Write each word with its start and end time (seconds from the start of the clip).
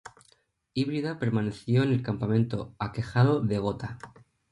Híbrida 0.73 1.19
permaneció 1.19 1.83
en 1.83 1.91
el 1.91 2.01
campamento 2.01 2.73
aquejado 2.79 3.39
de 3.39 3.59
gota. 3.59 3.99